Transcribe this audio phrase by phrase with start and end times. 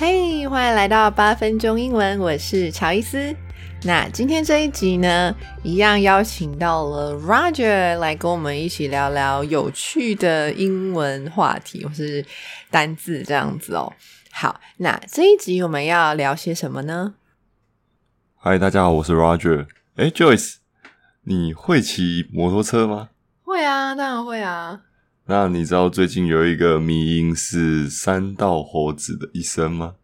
[0.00, 3.36] 嘿，欢迎来到八分钟英文，我是乔伊斯。
[3.82, 12.24] 那今天这一集呢，一样邀请到了 Roger 来跟我们一起聊聊有趣的英文话题或是
[12.70, 13.92] 单字这样子哦。
[14.30, 17.16] 好，那这一集我们要聊些什么呢？
[18.36, 19.66] 嗨，大家好，我是 Roger。
[19.96, 20.54] 哎，Joyce，
[21.24, 23.10] 你会骑摩托车吗？
[23.42, 24.80] 会啊，当然会啊。
[25.30, 29.94] 那你知道最近有一个迷因是三道猴子的一生吗？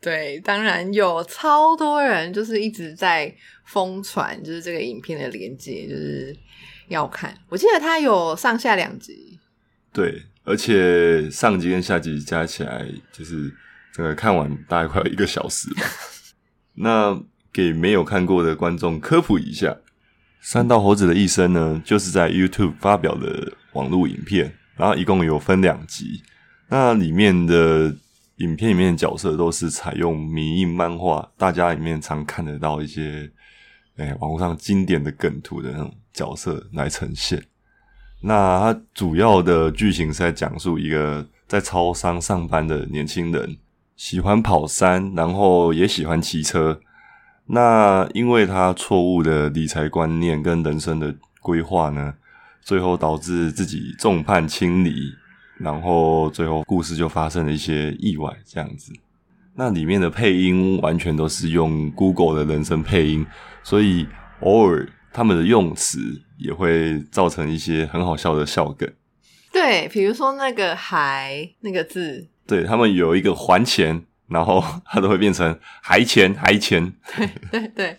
[0.00, 6.34] 对，当然有超多人就是一直在疯传，就是这个影片的连接，就是
[6.88, 7.36] 要看。
[7.50, 9.38] 我记得它有上下两集。
[9.92, 13.52] 对，而且上集跟下集加起来，就是
[13.92, 15.82] 整个看完大概快要一个小时吧。
[16.76, 19.76] 那给没有看过的观众科普一下，
[20.40, 24.56] 三道猴子的一生呢，就是在 YouTube 发表的网络影片。
[24.76, 26.22] 然后一共有分两集，
[26.68, 27.94] 那里面的
[28.36, 33.30] 影片里面的角色都是采用迷因漫画，大家里面常看得到一些，
[33.96, 37.42] 诶网络上经典的梗图的那种角色来呈现。
[38.20, 43.56] 那它主要的剧情是在讲述一个在超商上班的年轻人，
[43.96, 46.80] 喜欢跑山，然后也喜欢骑车。
[47.46, 52.14] 那因为他错误的理财观念跟人生的规划呢，
[52.62, 55.12] 最后导致自己众叛亲离，
[55.58, 58.92] 然后最后故事就发生了一些意外，这样子。
[59.54, 63.26] 那里面的配音完全都是用 Google 的人声配音，
[63.62, 64.06] 所以
[64.40, 65.98] 偶尔他们的用词
[66.38, 68.90] 也会造成一些很好笑的笑梗。
[69.52, 76.90] 对，比如说那个“还”那个字，对，他们有一个还钱，然后它都会变成还钱还钱。
[77.14, 77.98] 对对对。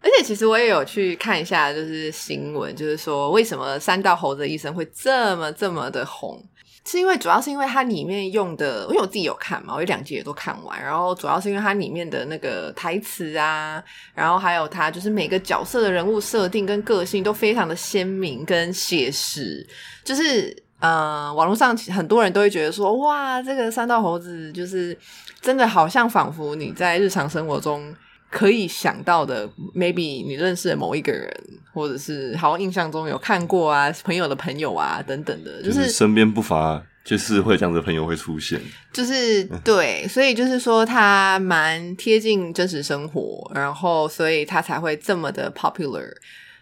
[0.00, 6.40] 而且其实我也有去看一下，就是新闻，就是说为什么三道猴子的一生会这么这么的红，
[6.86, 13.82] 是因为主要是因为它里面用的，因为我自己有看嘛，我有两集也都看完，然后主要是因为它里面的那个台词啊，
[14.14, 19.66] 然后还有它就是每个角色的人物设定跟个性都非常的鲜明跟写实，
[20.04, 24.96] 就是呃，网络上很多人都会觉得说，哇，这个三道猴子就是
[25.40, 27.92] 真的好像仿佛你在日常生活中。
[28.30, 31.32] 可以想到的，maybe 你认识的某一个人，
[31.72, 38.60] 或者是好像印象中有看过啊，朋友的朋友啊，等等的，就是、就是、身边不乏就是会这样的朋友会出现，
[38.92, 46.10] 就是对，所以就是说他蛮贴近真实生活，然后所以他才会这么的 popular，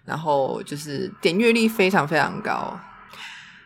[0.04, 2.78] 然后就是点阅率非常非常高。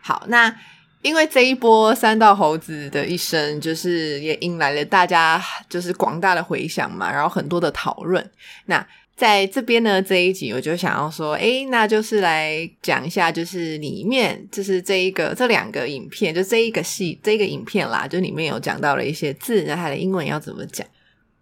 [0.02, 0.54] 好，那。
[1.02, 8.30] 因为这一波山道猴子的一生，就是也引来了大家就是广大的回响嘛，然后很多的讨论。
[8.66, 20.86] 那在这边呢，这一集我就想要说，诶，那就是来讲一下，就是里面就是这一个这两个影片，就这一个戏这个影片啦，就里面有讲到了一些字，那它的英文要怎么讲？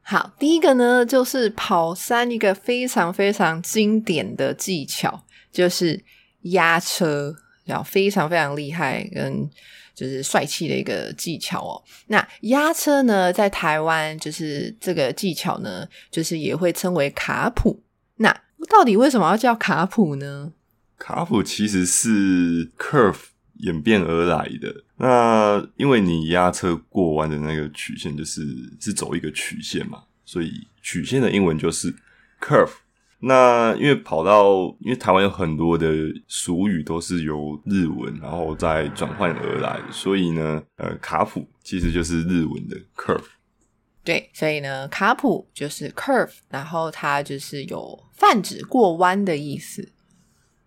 [0.03, 6.01] 好，第一个呢，就是跑山一个非常非常经典的技巧，就是
[6.43, 7.35] 压车。
[7.73, 9.49] 要非常非常厉害跟
[9.95, 11.83] 就是帅气的一个技巧哦。
[12.07, 17.83] 那压车呢，在台湾就是这个技巧呢，就是也会称为卡普。
[18.17, 18.31] 那
[18.69, 20.53] 到底为什么要叫卡普呢？
[20.97, 23.19] 卡普其实是 curve
[23.59, 24.85] 演变而来的。
[24.97, 28.43] 那因为你压车过弯的那个曲线就是
[28.81, 31.95] 是走一个曲线嘛，所以曲线的英文就是
[32.41, 32.71] curve。
[33.21, 35.89] 那因为跑到，因为台湾有很多的
[36.29, 43.25] 俗语都是由日文然后再转换而来，所以呢，呃，卡普其实就是日文的 curve。
[44.05, 49.91] 对，所以呢，卡普就是 curve，然后它就是有泛指过弯的意思。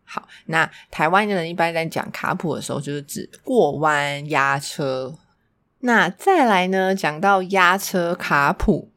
[0.03, 5.17] 好，那台湾的人一般在讲卡普的时候，就是指过弯压车。
[5.79, 8.90] 那再来呢，讲到压车卡普。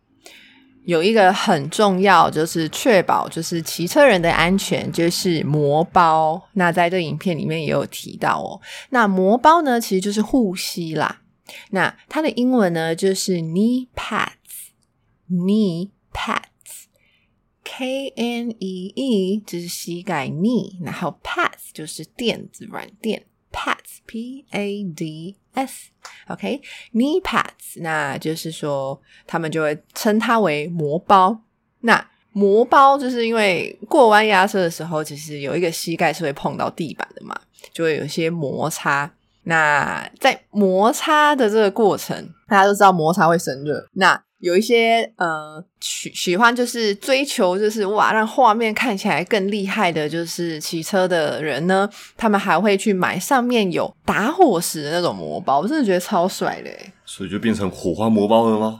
[0.85, 6.41] 有一个很重要，就是确保就是骑车人的安全，就是鉾包。
[6.53, 8.61] 那在这影片里面也有提到哦。
[8.91, 11.23] 那鉾包呢，其实就是护膝啦。
[11.71, 31.41] 那它的英文呢，就是 knee pads，knee pads，K N E E，就是膝盖 knee，然后 pads 就是垫子软垫 pads，p a d s，OK，knee pads，那就是说他们就会称它为磨包。
[31.81, 37.39] 那磨包就是因为过弯压车的时候，其实有一个膝盖是会碰到地板的嘛，
[37.73, 39.09] 就会有一些摩擦。
[39.45, 42.17] 那在摩擦的这个过程，
[42.49, 43.87] 大家都知道摩擦会生热。
[43.93, 56.70] 那有一些呃喜喜欢就是追求就是哇让画面看起来更厉害的，就是骑车的人呢，他们还会去买上面有打火石的那种魔包，我真的觉得超帅的。
[57.06, 58.79] 所以就变成火花魔包了吗？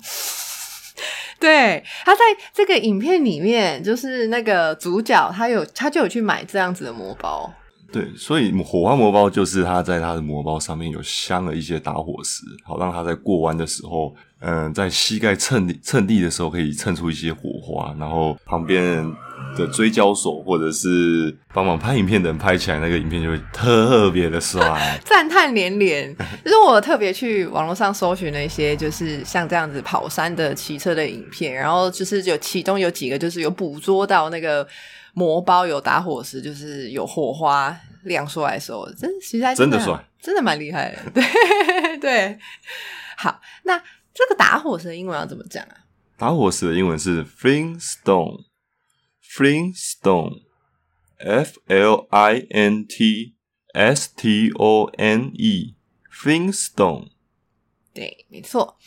[1.41, 2.21] 对，他在
[2.53, 7.51] 这个影片里面，就是那个主角他有他就有去买这样子的魔包。
[7.93, 14.13] 对，所以火花魔包就是他在他的魔包上面有镶了一些打火石，好让他在过弯的时候，
[14.45, 19.05] 嗯、呃，在膝盖蹭地蹭地的时候可以蹭出一些火花，然后旁边
[19.57, 26.15] 的追焦手或者是帮忙拍影片的人拍起来，那个影片就会特别的帅， 赞叹连连。
[26.45, 34.67] 就是我特别去网络上搜寻了一些，就是像这样子跑山的骑车的影片，然后就是有其中有几个就是有捕捉到那个。
[35.17, 40.99] 魔包有打火石，就是有火花亮出来的时候，真实在真的帅，真的蛮厉害的。
[41.15, 42.39] 对对，
[43.17, 43.81] 好，那
[44.15, 45.85] 这个打火石的英文要怎么讲啊？
[46.17, 53.35] 打火石的英文是 flint stone，flint stone，F L I N T
[53.73, 57.11] S T O N E，flint stone。
[57.93, 58.79] 对，没错。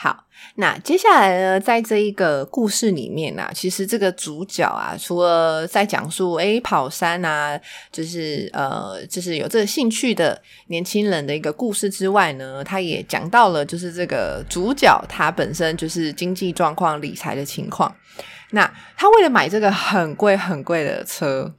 [0.00, 0.24] 好，
[0.54, 7.60] 那接下来呢，在这一个故事里面呢、啊，其实这个主角啊，除了在讲述诶跑山啊，
[7.90, 17.92] 就是呃，就是有这个兴趣的年轻人的一个故事之外呢，他也讲到了就是这个主角他本身就是经济状况、理财的情况。
[18.52, 21.52] 那他为了买这个很贵很贵的车，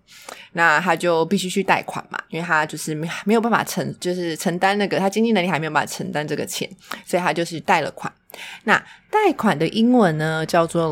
[0.54, 6.70] 那他就必须去贷款嘛，因为他就是没没有办法承，就是承担那个他经济能力还没有办法承担这个钱，
[7.06, 8.10] 所以他就是贷了款。
[8.64, 8.78] 那
[9.10, 10.88] 贷款的英文呢叫做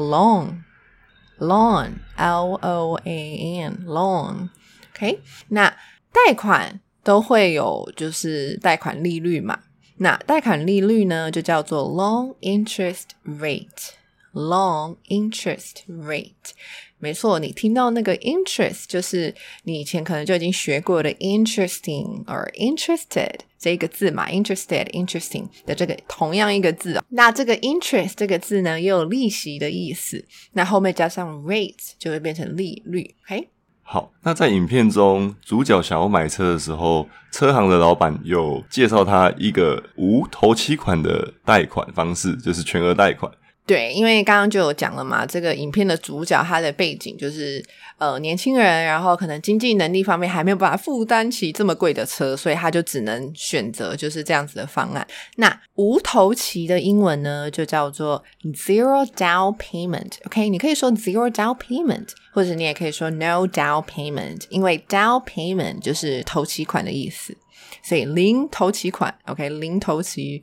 [1.39, 5.21] loan，loan，L O A N，loan，OK。
[5.49, 5.69] 那
[6.11, 9.59] 贷款都会有就是贷款利率嘛，
[9.97, 13.91] 那贷款利率呢就叫做 loan interest rate。
[14.33, 16.51] Long interest rate，
[16.99, 19.33] 没错，你听到那个 interest，就是
[19.63, 27.03] 你以前可能就已经学过的 interesting or interested 这个字嘛，interested interesting 的这个同样一个字啊。
[27.09, 30.25] 那这个 interest 这个字呢，也有利息的意思。
[30.53, 33.13] 那后面加上 rate 就会变成利率。
[33.25, 33.47] OK，
[33.83, 43.31] 好，那在影片中，主角想要买车的时候，车行的老板有介绍他一个无头期款的贷款方式，就是全额贷款。
[43.67, 47.61] 对，因为刚刚就有讲了嘛，这个影片的主角他的背景就是
[47.97, 55.05] 呃年轻人，然后可能经济能力方面还没有办法负担起这么贵的车，所以他就只能选择就是这样子的方案。
[55.35, 58.23] 那无头期的英文呢，就叫做
[58.53, 60.13] zero down payment。
[60.27, 67.35] OK，你可以说 zero down payment，或者你也可以说 no down payment，因为 down payment 就是头期款的意思，
[67.83, 69.13] 所以零头期款。
[69.25, 70.41] OK，零头期。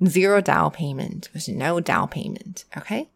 [0.00, 3.08] Zero down payment 就是 no down payment，OK？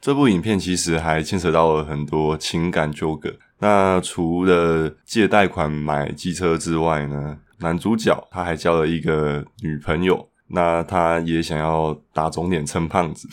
[0.00, 3.34] 这部影片其实还牵扯到了很多情感纠葛。
[3.58, 13.28] 那除了借贷款买机车之外呢，男主角他还交了一个女朋友，那他也想要打肿脸撑胖子，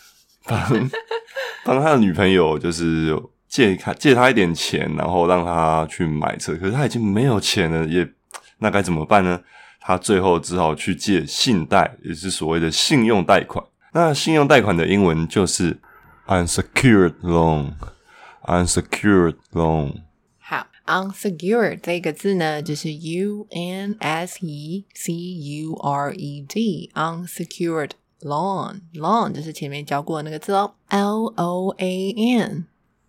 [0.44, 0.90] 帮
[1.64, 6.54] 帮他的女朋友就是借他借他一点钱，然后让他去买车。
[6.56, 8.06] 可是他已经没有钱了，也
[8.58, 9.40] 那该怎么办呢？
[9.80, 13.64] 他最后只好去借信贷，也是所谓的信用贷款。
[13.92, 15.78] 那信用贷款的英文就是
[16.26, 20.02] unsecured loan，unsecured loan。
[20.38, 32.66] 好，unsecured 这个字呢，就是 u n s e c u r e d，unsecured loan，loan 就是前面教过的那个字哦，l o a n。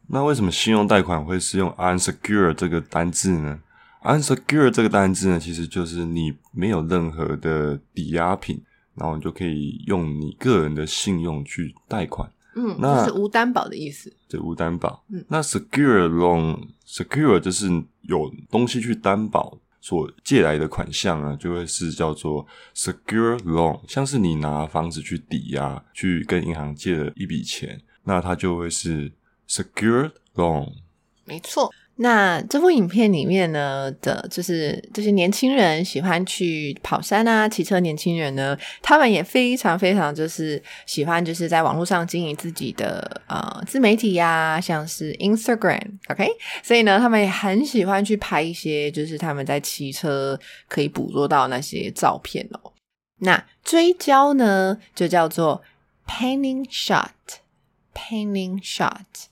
[0.07, 3.59] 那为什么信用贷款会是用 unsecured 这个单字呢
[4.03, 8.61] ？Unsecured 这个单字呢，其实就是你没有任何的抵押品，
[8.95, 12.31] 然后你就可以用你个人的信用去贷款。
[12.55, 14.11] 嗯，那是无担保的意思。
[14.27, 15.03] 对，无担保。
[15.07, 17.69] 嗯，那 secure loan，secure 就是
[18.01, 23.79] 有东西去担保所借来的款项啊，就会是叫做 secure loan。
[23.87, 29.13] 像是你拿房子去抵押，去跟银行借了一笔钱，那它就会是
[29.47, 30.73] secure loan。
[31.23, 37.79] 没错，那这部影片里面呢的，就是这些年轻人喜欢去跑山啊、骑车。
[37.79, 46.27] 年轻人呢，他们也非常非常就是喜欢，就是在网络上经营自己的呃自媒体呀、啊，像是 Instagram，OK，、
[46.63, 52.73] 所以呢，他们也很喜欢去拍一些就是他们在骑车可以捕捉到那些照片哦。
[53.19, 55.61] 那追焦呢，就叫做
[56.07, 59.30] panning shot，panning shot。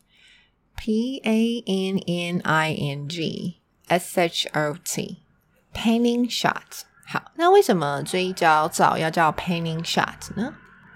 [0.82, 3.58] P A N N I N G
[3.88, 6.84] S H O T，panning shot。
[7.06, 10.54] 好，那为什么追焦照要叫 panning shot 呢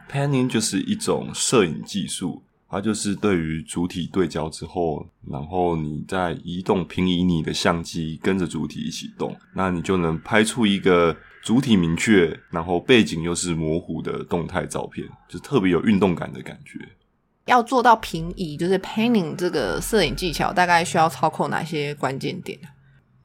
[0.10, 16.80] ？Panning 就是一种摄影技术，它就是对于主体对焦之后，然后你再移动平移你的相机跟着主体一起动，那你就能拍出一个主体明确，然后背景又是模糊的动态照片，就特别有运动感的感觉。
[17.46, 22.58] 要做到平移，就是 panning 这个摄影技巧，大概需要操控哪些关键点？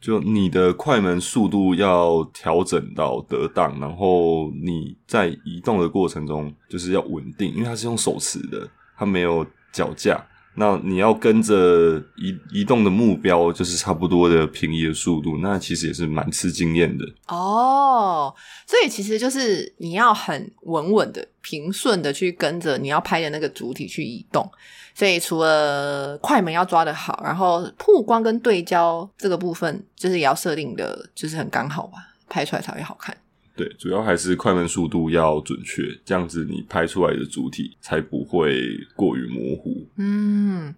[0.01, 10.25] 就你的快门速度要调整到得当，然后你在移动的过程中就是要稳定，因为它是用手持的，它没有脚架。
[10.59, 18.35] 那你要跟着移移动的目标，就是差不多的平移的速度，那其实也是蛮吃经验的哦。
[18.67, 24.51] 所以其实就是你要很稳稳的、平顺的去跟着你要拍的那个主体去移动。
[24.95, 31.99] 所以除了快门要抓得好，然后曝光跟对焦这个部分，就是也要设定的，就是很刚好吧，
[32.29, 33.17] 拍出来才会好看。
[33.59, 39.85] 对，主要还是快门速度要准确，这样子你拍出来的主体才不会过于模糊。
[39.97, 40.73] 嗯，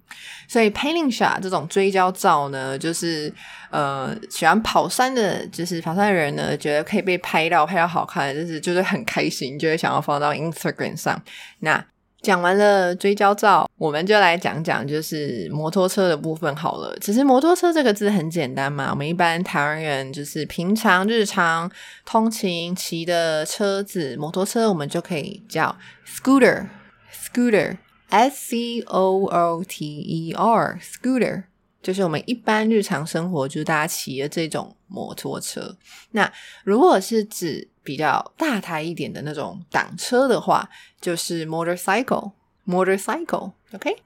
[0.49, 3.31] 所以 panning shot 这种追焦照呢，就是
[3.71, 11.23] 呃喜欢跑山的，就是跑山的人呢，觉得可以被拍到，拍到好看，就是就是很开心，就会想要放到 Instagram 上。
[11.59, 11.85] 那
[12.23, 16.95] 讲完了追焦照，我们就来讲讲就是摩托车的部分好了。
[17.01, 21.71] 其实摩托车这个字很简单嘛，我们一般台湾人就是平常日常
[22.05, 25.75] 通勤骑的车子，摩托车我们就可以叫
[26.07, 31.45] scooter，scooter，s c o o t e r，scooter。
[31.83, 35.79] 就是我们一般日常生活，就是大家骑的这种摩托车。
[36.11, 36.31] 那
[36.63, 40.69] 如果是指比较大台一点的那种挡车的话，
[41.01, 43.97] 就是 motorcycle，motorcycle，OK？、Okay?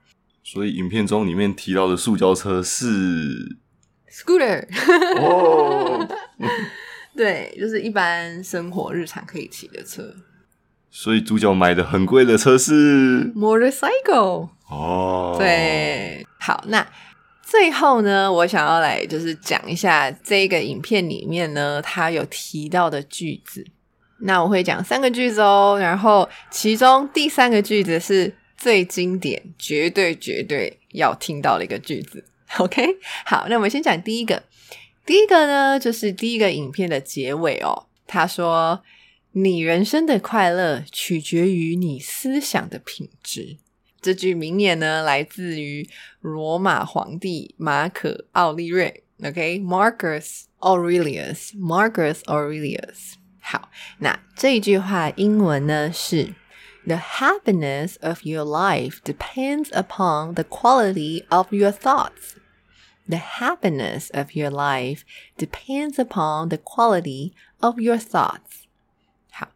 [0.42, 3.58] 所以影片中里面提到的塑胶车是
[4.10, 4.66] scooter。
[5.18, 6.06] 哦，
[7.16, 10.14] 对，就是一般生活日常可以骑的车。
[10.90, 14.50] 所以主角买的很贵的车是 motorcycle。
[14.68, 16.86] 哦，对，好，那。
[17.56, 23.64] 最后呢，我想要来就是讲一下这个影片里面呢，它有提到的句子。
[24.22, 32.24] 那我会讲三个句子哦，然后其中第三个句子是最经典、绝对绝对要听到的一个句子。
[32.58, 32.84] OK，
[33.24, 34.42] 好，那我们先讲第一个。
[35.06, 37.86] 第一个呢，就是第一个影片的结尾哦。
[38.08, 38.82] 他说
[39.30, 43.58] ：“你人生的快乐取决于你思想的品质。”
[44.03, 45.89] 这句名言呢，来自于
[46.21, 49.03] 罗马皇帝马可奥利瑞。
[49.21, 53.15] OK，Marcus Aurelius，Marcus Aurelius。
[53.41, 56.35] 好，那这一句话英文呢是：
[56.85, 62.35] The happiness of your life depends upon the quality of your thoughts.
[63.09, 65.01] The happiness of your life
[65.37, 68.63] depends upon the quality of your thoughts.
[69.31, 69.49] 好，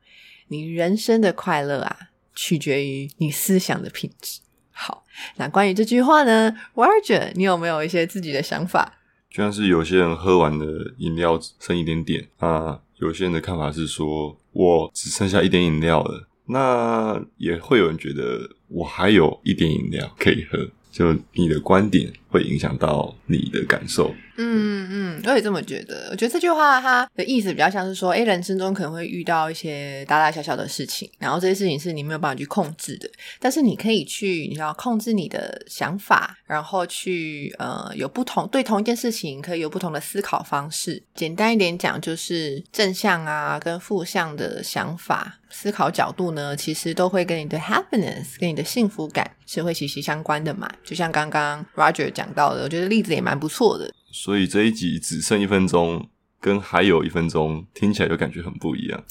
[0.47, 2.09] 你人生的快乐啊。
[2.40, 4.38] 取决于你思想的品质。
[4.70, 5.04] 好，
[5.38, 8.94] 那关于这句话呢，Roger，你有没有一些自己的想法？
[9.28, 16.28] 就像是有些人喝完的饮料剩一点点啊，有些人的看法是说，我只剩下一点饮料了。
[16.46, 20.70] 那也会有人觉得，我还有一点饮料可以喝。
[20.92, 24.14] 就你的观点会影响到你的感受。
[24.40, 26.08] 嗯嗯，我也这么觉得。
[26.12, 41.02] 我觉得这句话它的意思比较像是说，诶，人生中可能会遇到一些大大小小的事情，然后这些事情是你没有办法去控制的，但是你可以去，你要控制你的想法，然后去呃有不同对同一件事情可以有不同的思考方式。
[41.16, 50.70] 简单一点讲，就是正向啊跟负向的想法思考角度呢，其实都会跟你的 happiness 跟你的幸福感是会息息相关的嘛。
[50.84, 53.92] 就像刚刚 Roger 讲到的，我觉得例子也蛮不错的。
[54.20, 56.08] 所以这一集只剩一分钟，
[56.40, 59.04] 跟还有一分钟听起来就感觉很不一样。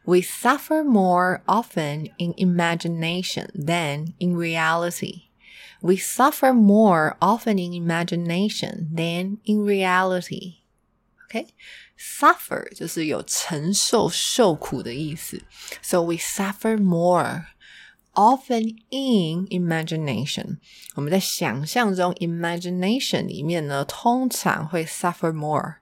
[0.07, 5.23] We suffer more often in imagination than in reality.
[5.81, 10.57] We suffer more often in imagination than in reality.
[11.25, 11.47] OK,
[11.97, 15.41] suffer 就是有承受受苦的意思。
[15.81, 17.47] So we suffer more
[18.13, 20.57] often in imagination.
[20.93, 25.77] 我们在想象中 imagination 里面呢，通常会 suffer more.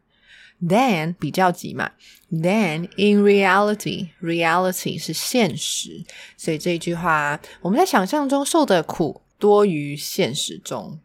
[0.61, 1.93] Then 比较级嘛
[2.33, 6.05] ，Then in reality, reality 是现实，
[6.37, 10.99] 所以这一句话我们在想象中受的苦多于现实中。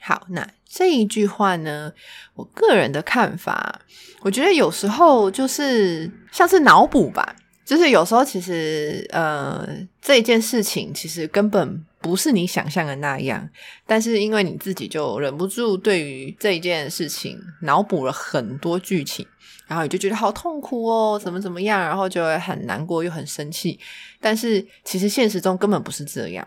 [0.00, 1.92] 好，那这一句话呢，
[2.34, 3.82] 我个人的看法，
[4.22, 7.36] 我觉得有时候就是像是脑补吧。
[7.64, 9.66] 就是有时候，其实呃，
[10.02, 13.48] 这件事情其实根本不是你想象的那样，
[13.86, 19.26] 但是因为你自己就忍不住对于这件事情脑补了很多剧情，
[19.66, 23.80] 然后你就觉得好痛苦哦，怎么怎么样，然后就会很难过又很生气。
[24.20, 26.46] 但是其实现实中根本不是这样。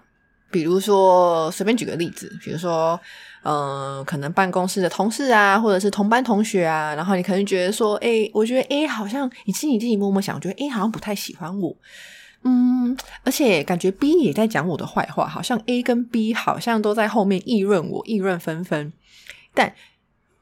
[0.49, 2.99] 比如说，随便举个例子，比如说。
[3.43, 11.73] 嗯，可能办公室的同事啊，或者是同班同学啊，然后你可能觉得说，哎、我觉得 A 好像你自己自己默默想，觉得 A 好像不太喜欢我，
[12.43, 18.91] 嗯，而且感觉 B 也在讲我的坏话，好像 A 跟 B 好像都在后面议论我，议论纷纷。
[19.53, 19.73] 但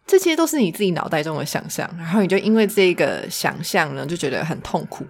[0.07, 5.05] 这些都是你自己脑袋中的想象，然后你就因为这个想象呢，就觉得很痛苦。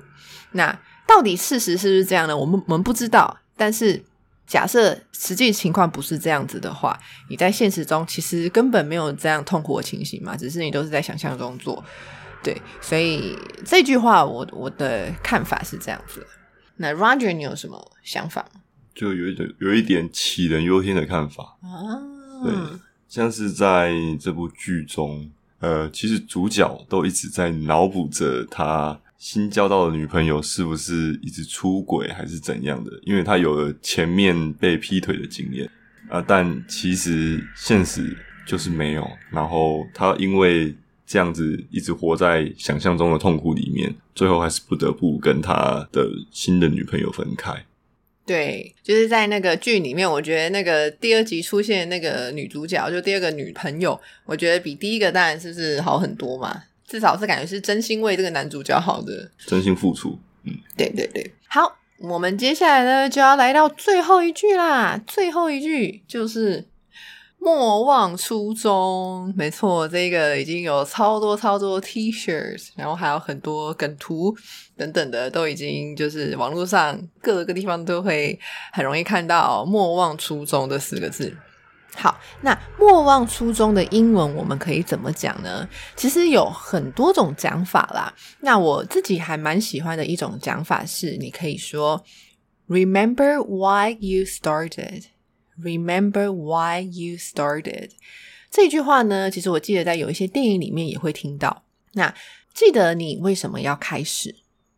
[0.52, 2.36] 那到底事实是不是这样呢？
[2.36, 4.04] 我们我们不知道，但是。
[4.48, 7.00] 假设实际情况不是这样子的话，
[7.30, 11.84] 你在现实中其实根本没有这样痛苦的情形嘛，只是你都是在想象中做。
[12.44, 13.36] 对，所以
[13.66, 16.25] 这句话我我的看法是这样子。
[16.78, 18.62] 那 Roger，你有什么想法吗？
[18.94, 21.98] 就有一点有一点杞人忧天的看法啊。
[22.44, 22.53] 对，
[23.08, 29.00] 像是在这部剧中，呃，其实主角都一直在脑补着他。
[29.18, 32.92] 新交到的女朋友是不是一直出轨还是怎样的？
[33.04, 35.70] 因为他有了前面被劈腿的经验
[36.10, 39.08] 啊，但其实现实就是没有。
[39.32, 40.75] 然后他因为
[41.08, 47.66] 这样子一直活在想象中的痛苦里面，最后还是不得不跟他的新的女朋友分开。
[48.28, 56.64] 对，就是在那个剧里面，我觉得那个第二集出现那个女主角，就第二个女朋友，我觉得比第一个当然是不是好很多嘛。
[56.87, 60.17] 至少是感觉是真心为这个男主角好的，真心付出。
[60.43, 61.33] 嗯，对对对。
[61.48, 65.00] 好，我们接下来呢就要来到最后一句啦。
[65.07, 66.67] 最后一句就是
[67.39, 69.33] 莫忘初衷。
[69.35, 74.35] 没错，这个已经有超多超多 T-shirts，然后还有很多梗图
[74.77, 78.39] 等等的，都已经就是网络上各个地方都会
[78.71, 81.35] 很容易看到“莫忘初衷”这四个字。
[81.98, 85.68] 好，那莫忘初衷的英文我们可以怎么讲呢？
[85.96, 88.14] 其实有很多种讲法啦。
[88.42, 92.03] 那我自己还蛮喜欢的一种讲法是，你可以说
[92.68, 95.05] “Remember why you started”。
[95.58, 97.92] Remember why you started。
[98.51, 101.64] 这句话呢，其实我记得在有一些电影里面也会听到。
[101.94, 102.14] 那
[102.53, 104.36] 记得你为什么要开始，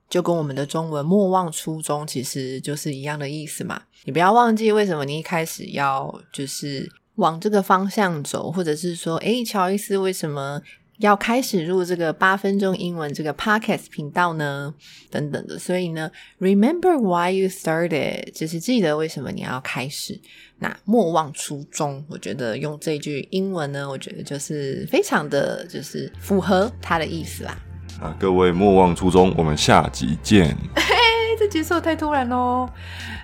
[0.08, 3.82] 就跟我们的中文“莫忘初衷”其实就是一样的意思嘛。
[4.04, 6.88] 你不要忘记为什么你一开始要就是。
[7.18, 10.60] 往这个方向走，或者是说，诶，乔伊斯为什么
[10.98, 14.74] 要开始入这个八分钟英文这个 podcast 频道呢？
[15.12, 20.20] 等等的，所以呢，remember why you started，就是记得为什么你要开始。
[20.60, 27.56] 那莫忘初衷，我觉得用这句英文呢，我觉得就是非常的就是符合它的意思啦。
[28.02, 30.56] 啊，各位莫忘初衷，我们下集见。
[31.38, 32.68] 这结束太突然喽！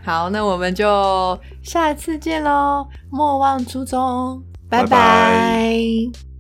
[0.06, 2.88] 好，那我们就下次见喽！
[3.10, 4.88] 莫忘初衷，拜拜。
[4.88, 6.33] 拜拜。